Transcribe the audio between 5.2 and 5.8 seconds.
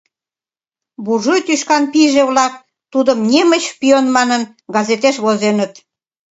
возеныт.